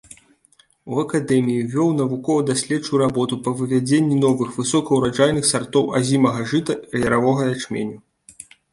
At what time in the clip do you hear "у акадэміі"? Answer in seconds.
0.93-1.67